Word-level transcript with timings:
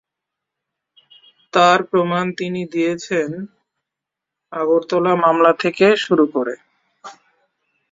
তার 1.53 1.79
প্রমাণ 1.83 2.25
তিনি 2.37 2.61
দিয়েছেন 2.65 3.29
আগরতলা 4.53 5.13
মামলা 5.15 5.51
থেকে 5.53 5.85
শুরু 5.97 6.25
করে। 6.33 6.55